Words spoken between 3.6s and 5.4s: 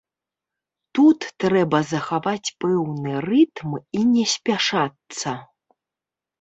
і не спяшацца.